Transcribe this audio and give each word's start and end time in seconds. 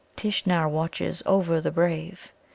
Tishnar 0.15 0.67
watches 0.67 1.21
over 1.27 1.61
the 1.61 1.69
brave." 1.69 2.33